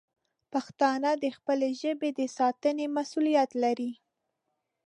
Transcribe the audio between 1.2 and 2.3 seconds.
د خپلې ژبې د